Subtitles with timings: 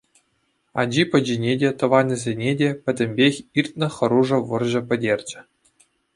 [0.79, 5.39] Ачи-пӑчине те, тӑванӗсене те— пӗтӗмпех иртнӗ хӑрушӑ вӑрҫӑ пӗтерчӗ.